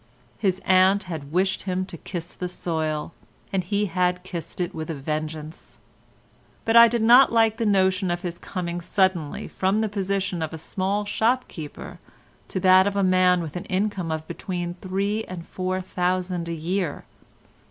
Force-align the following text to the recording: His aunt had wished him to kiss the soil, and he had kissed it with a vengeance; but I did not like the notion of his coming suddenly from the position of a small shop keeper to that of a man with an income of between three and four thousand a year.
His 0.39 0.57
aunt 0.65 1.03
had 1.03 1.31
wished 1.31 1.61
him 1.61 1.85
to 1.85 1.95
kiss 1.95 2.33
the 2.33 2.47
soil, 2.49 3.13
and 3.53 3.63
he 3.63 3.85
had 3.85 4.23
kissed 4.23 4.59
it 4.59 4.73
with 4.73 4.89
a 4.89 4.95
vengeance; 4.95 5.77
but 6.65 6.75
I 6.75 6.87
did 6.87 7.03
not 7.03 7.31
like 7.31 7.57
the 7.57 7.67
notion 7.67 8.09
of 8.09 8.23
his 8.23 8.39
coming 8.39 8.81
suddenly 8.81 9.47
from 9.47 9.81
the 9.81 9.87
position 9.89 10.41
of 10.41 10.53
a 10.53 10.57
small 10.57 11.05
shop 11.05 11.47
keeper 11.47 11.99
to 12.47 12.59
that 12.61 12.87
of 12.87 12.95
a 12.95 13.03
man 13.03 13.43
with 13.43 13.55
an 13.55 13.65
income 13.65 14.11
of 14.11 14.27
between 14.27 14.73
three 14.81 15.23
and 15.25 15.45
four 15.45 15.79
thousand 15.79 16.49
a 16.49 16.53
year. 16.53 17.05